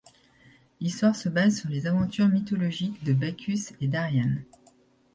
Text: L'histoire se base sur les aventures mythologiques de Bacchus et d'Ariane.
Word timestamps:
L'histoire 0.79 1.15
se 1.15 1.29
base 1.29 1.59
sur 1.59 1.69
les 1.69 1.85
aventures 1.85 2.27
mythologiques 2.27 3.03
de 3.03 3.13
Bacchus 3.13 3.73
et 3.81 3.87
d'Ariane. 3.87 4.43